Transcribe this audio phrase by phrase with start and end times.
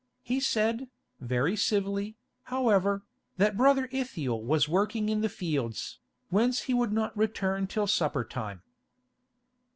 [0.23, 3.03] He said, very civilly, however,
[3.37, 5.99] that Brother Ithiel was working in the fields,
[6.31, 8.63] whence he would not return till supper time.